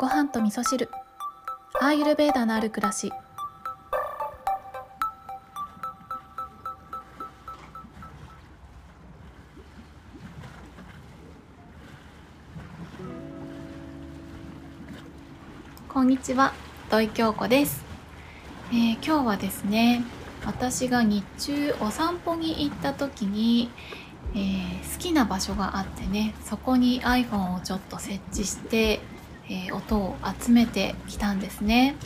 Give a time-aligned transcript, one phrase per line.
[0.00, 0.88] ご飯と味噌汁。
[1.78, 3.12] アーユルベーダのある暮らし。
[15.86, 16.54] こんにちは。
[16.88, 17.84] 土井京子です、
[18.70, 20.02] えー今日はですね
[20.46, 23.70] 私が日中お散歩に行った時に、
[24.34, 29.00] えー好きな場所があってねそこに iPhone をちょっと設置して、
[29.50, 31.96] えー音を集めてきたんですね。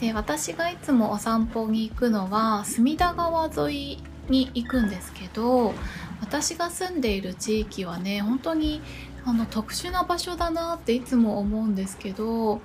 [0.00, 5.74] で私がいつもお散歩に行くのは隅田川沿いに行くんですけど
[6.20, 8.80] 私が住んでいる地域はね本当に
[9.24, 12.60] あの特殊な場所だなっていつも思うんですけど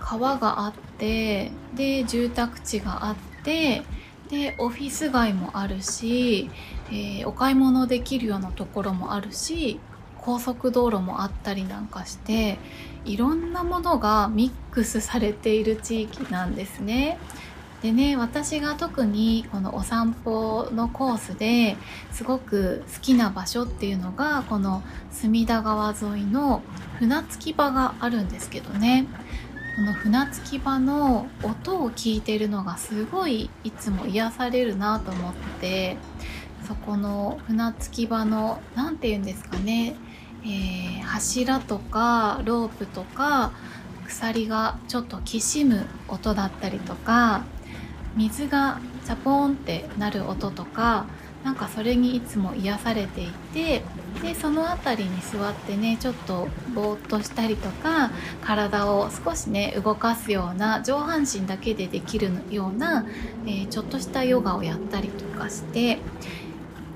[0.00, 3.82] 川があってで住宅地があって
[4.28, 6.50] でオフィス街もあるし、
[6.90, 9.78] えーお買い物できるようなところもあるし
[10.24, 12.58] 高速道路もあったりなんかして
[13.04, 17.18] いろんなものがミックスされている地域なんですね。
[17.82, 21.76] でね私が特にこのお散歩のコースで
[22.12, 26.62] すごく好きな場所っていうのがこの隅田川沿いの
[26.98, 29.06] 船着き場があるんですけどね
[29.76, 35.98] この船着き場の音を聞いてるのがすごいいつも癒されるなと思って
[36.66, 39.94] そこの船着き場の何て言うんですかね、
[40.44, 43.52] えー柱とかロープとか
[44.06, 47.44] 鎖がちょっときしむ音だったりとか
[48.16, 51.06] 水がチャポーンってなる音とか
[51.44, 53.82] なんかそれにいつも癒されていて
[54.22, 58.10] でその辺りに座ってねちょっとぼーっとしたりとか
[58.42, 63.06] 体を少しね動かすような上半身だけでできるような、
[63.46, 65.98] えーちょっとしたヨガをやったりとかして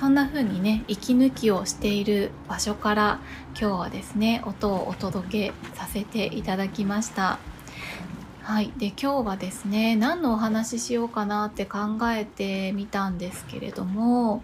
[0.00, 3.20] そんな風にね息抜きをしている場所から
[3.50, 7.38] 今日はですね音をお届けさせていただきました。
[8.42, 14.42] はい、で今日はですね何のお話ししようかなって考えてみたんですけれども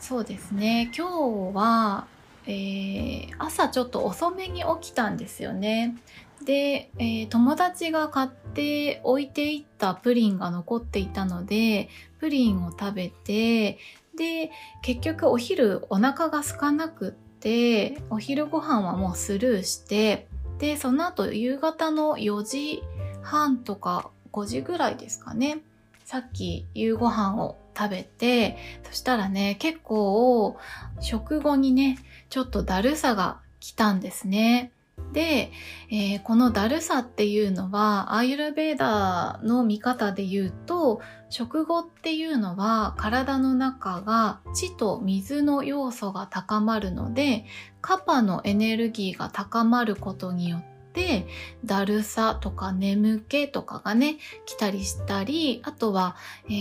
[0.00, 2.06] そうですね今日は、
[2.46, 5.96] えー朝ちょっと遅めに起きたんですよね。
[6.44, 13.78] で、えー友達が買って置いていったプリンが残っていたのでプリンを食べて
[14.18, 14.50] で
[14.82, 20.26] 結局お昼お腹が空かなくってお昼ご飯はもうスルーして
[20.58, 22.82] でその後夕方の4時
[23.22, 25.60] 半とか5時ぐらいですかね
[26.04, 30.56] さっき夕ご飯を食べてそしたらね結構
[31.00, 31.98] 食後にね
[32.28, 34.72] ちょっとだるさが来たんですね。
[35.12, 35.50] で、
[35.90, 41.00] えーこのだるさっていうのはアーユルベーダーの見方で言うと
[41.30, 47.44] 食後っていうのは体の中が血と水の要素が高まるので
[47.80, 51.26] カパのエネルギーが高まることによって
[51.64, 56.16] だるさとか眠気とかがね来たりしたりあとは、
[56.48, 56.52] え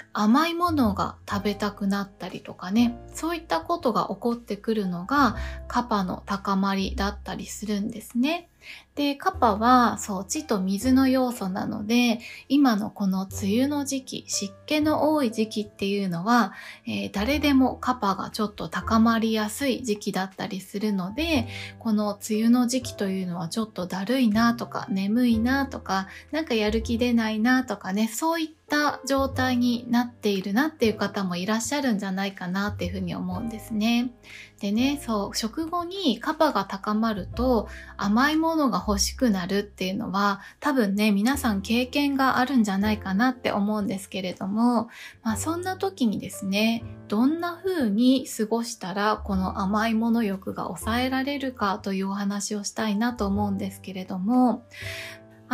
[0.00, 5.36] ー甘いものが食べたくなったりとかねそういったことが起こってくるのが
[5.66, 8.48] カパの高まりだったりするんですね。
[8.94, 16.52] で、カパは、そう、地と水の要素なので、今のこの梅雨の時期、湿気の多い時期っていうのは、
[16.86, 21.48] えー誰でもカパがちょっと高まりやすい時期だったりするので、
[21.78, 34.12] この梅雨の時期というのはちょっとだるいなとか、眠いなとか、なんかやる気出ないなとかね、そういったた状態になっているなっていう方もいらっしゃるんじゃないかなっていうふうに思うんですね。
[34.60, 44.88] でね、そう、食後にカパが高まると甘いものが欲しくなるっていうのは多分ね、皆さん経験があるんじゃないかなって思うんですけれども、
[45.22, 54.64] まあそんな時にですね、どんな風に過ごしたらこの甘いもの欲が抑えられるかというお話をしたいなと思うんですけれども、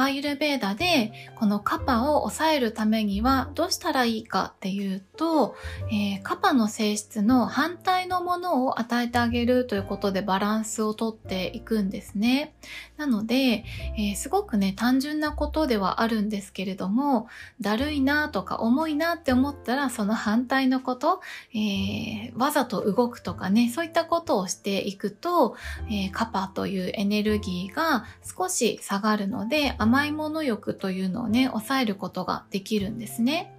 [0.00, 5.56] アーユルベーダでこのカパを抑えるためにはどうしたらいいかっていうと、
[5.92, 12.54] えーカパの性質の反対のものを与えてあげるということでバランスをとっていくんですね。
[12.96, 13.64] なので、
[13.96, 17.28] えーすごくね単純なことではあるんですけれども
[17.60, 21.20] だるいなとか重いなって思ったらその反対のこと、
[21.54, 25.56] えーわざと動くとかねそういったことをしていくと、
[25.90, 33.52] えカパというエネルギーが少し下がるので甘いもの欲というのをね抑えることができるんですね。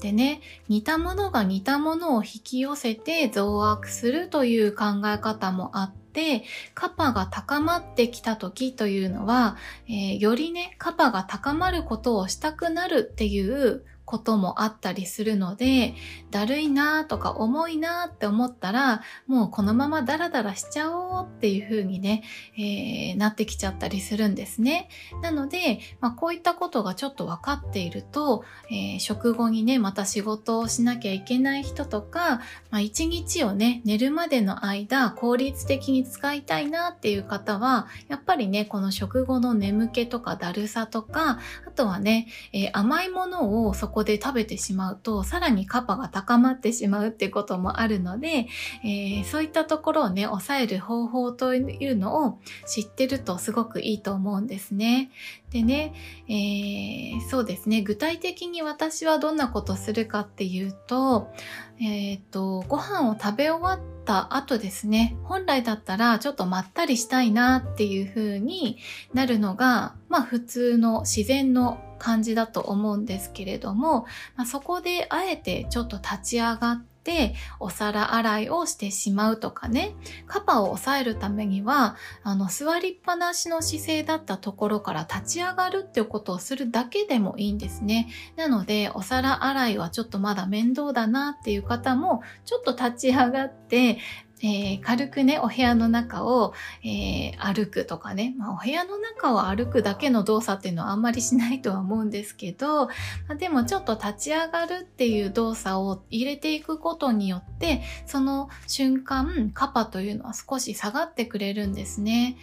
[0.00, 6.44] でね似たものが似たものを引き寄せて増悪するという考え方もあって
[6.74, 9.56] カパが高まってきた時というのは、
[9.88, 15.94] えーよりねカパが高まることをしたくなるっていうこともあったりするので、
[16.30, 22.22] だるいなーとか重いなーって思ったら、もうこのままダラダラしちゃおうっていう風にね、
[22.56, 24.88] えー、なってきちゃったりするんですね。
[25.22, 32.40] なので、まあ、こういったことがちょっと分かっていると、えー、食後にね、また仕事をしなきゃいけない人とか、
[32.70, 48.48] まあ、一日をね、寝るまでの間、効率的に使いたいなっていう方は、やっぱりね、この食後の眠気とかだるさとか、あとはね、えー、甘いものをそこで食べてしまうと、さらにカパが高まってしまうってこともあるので、
[48.84, 51.60] えー、そういったところをね、抑える方法とい
[51.90, 55.10] うのを知ってるとすごくいいと思うんですね。
[55.50, 55.94] でね、
[56.28, 61.28] えー、そうですね、具体的に私はどんなことするかっていうと、
[61.80, 68.78] えっ、ー、と、ご飯を食べ終わった後ですね、本来だったらちょっとまったりしたいなっていう風に
[69.12, 74.02] なるのが、まあ普通の自然の感じだと思うんですけれども、
[74.36, 79.94] まあ、そこであえてちょっと立ち上がってっお皿洗いをしてしまうとかね、
[80.26, 88.08] カパを抑えるためには、あの、座りっぱなしの姿勢だったところから立ち上がるっていうことをするだけでもいいんですね。
[88.36, 93.98] なので、お皿洗いはちょっとまだ面倒だなっていう方も、ちょっと立ち上がって、
[94.44, 96.52] えー、軽くね、お部屋の中を、
[96.84, 102.92] えー、歩くとかね、まあ、お部屋の中を歩くだけの動作っていうのはあんまりしないとは思うんですけど、ま
[103.30, 112.36] あ、でもちょっと立ち上がるっていう動作を入れていくことによって、その瞬間、カパというのは少し下がってくれるんですね。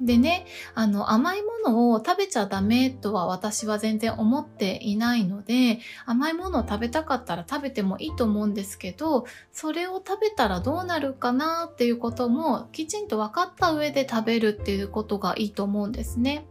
[0.00, 16.46] でね、あの、甘いものを食べちゃダメとは私は全然思っていないので、甘いものを食べたかったら食べてもいいと思うんですけど、それを食べたらどうなるかなっていうこともきちんと分かった上で食べるっていうことがいいと思うんですね。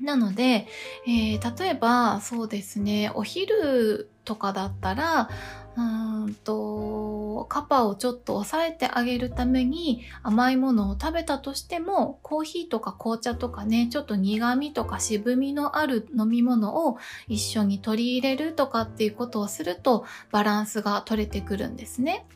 [0.00, 0.66] なので、
[1.06, 5.28] えー、例えばそうですね、お昼とかだったら、
[5.76, 5.80] う
[6.28, 16.98] んと、カパをちょっと抑えてあげるために甘いものを食べたとしても、コーヒーとか紅茶とかね、ちょっと苦味とか渋みのある飲み物を
[17.28, 22.26] 一緒に取り入れるとかっていうことをするとバランスが取れてくるんですね。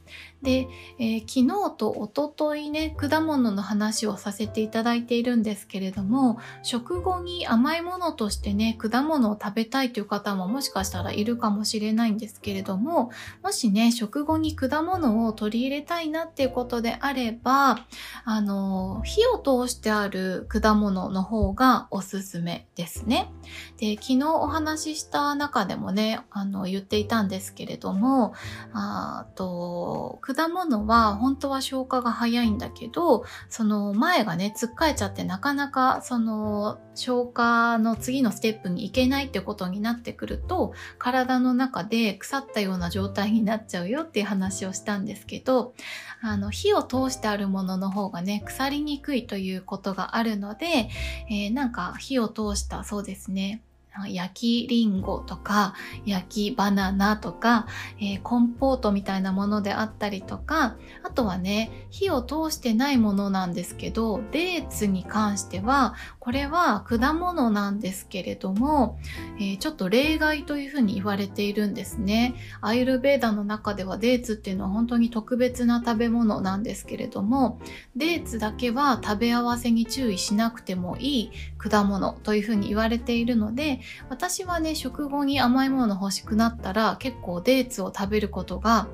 [0.43, 0.69] で、
[0.99, 13.11] えー、昨日と一昨日ね、果物の話をさせていただいているんですけれども、食後に甘いものとしてね、果物を食べたいという方ももしかしたらいるかもしれないんですけれども、
[13.43, 17.79] もしね、食後に果物を取り入れたいなっていうことであれば、
[18.25, 23.33] あの、火を通してある果物の方がおすすめですね。
[23.79, 28.35] で、昨日お話しした中でもね、あの、言っていたんですけれども、
[28.73, 45.75] あと、果物は本当は消化が早いんだけど、その前がね、つっかえちゃってなかなかその消化の次のステップに行けないってことになってくると、体の中で腐ったような状態になっちゃうよっていう話をしたんですけど、
[46.23, 50.89] あの、火を通してあるものの方がね、腐りにくいということがあるので、
[51.29, 53.63] えー、なんか火を通したそうですね。
[54.09, 57.67] 焼きりんごとか焼きバナナとか、
[57.99, 68.99] えー、コンポートみたいなものであったりとかあとはね火を通してないものなんですけどデーツに関してはこれは果物なんですけれども、
[69.39, 72.35] えー、ちょっと例外というふうに言われているんですね。
[72.61, 77.61] アイルベーダの中ではデーツっていうのは本当に特別な食べ物なんですけれども
[77.95, 88.89] デーツだけは食べ合わせに注意しなくてもいい果物というふうに言われているので私はね、食後に甘いもの欲しくなったら結構デーツを食べることが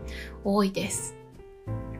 [0.45, 1.17] 多いです。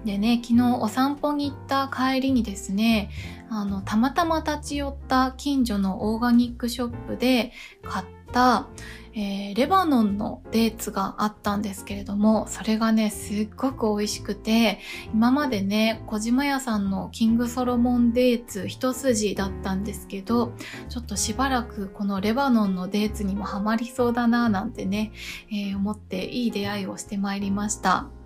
[0.05, 3.11] でね、昨日お散歩に行った帰りにですね、
[3.49, 8.67] あの、たまたま立ち寄った近所のオーガニックショップで買った、
[9.15, 14.79] えー、レバノンのデーツがあったんですけれども、それがね、すっごく美味しくて、
[15.13, 20.53] 今までね、小島屋さんのキングソロモンデーツ一筋だったんですけど、
[20.89, 25.13] ちょっとしばらくこのレバノンのデーツにもハマりそうだななんてね、
[25.51, 28.22] えー、思っていい出会いをしてまいりました。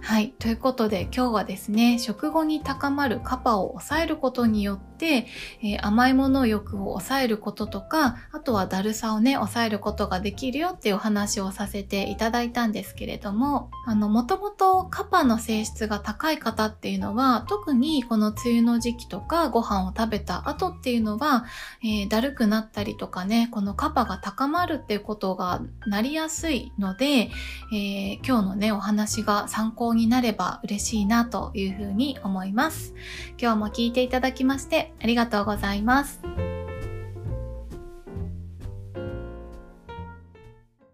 [0.00, 0.30] はい。
[0.38, 5.26] ということで今日はですね、食後に高まるカパを抑えることによって、
[5.62, 21.44] えー、甘いもの欲を抑えることとか、あとはだるさをね、抑えることができるよっていうお話をさせていただいたんですけれども、あの、もともとカパの性質が高い方っていうのは、特にこの梅雨の時期とかご飯を食べた後っていうのは、
[21.82, 32.94] えー、だるくなったりとかね、このカパが高まるっていうことがなりやすいので、えー、今日のね、お話が参考考になれば嬉しいなというふうに思います。
[33.40, 36.57] 今日も聞いていただきましてありがとうございます。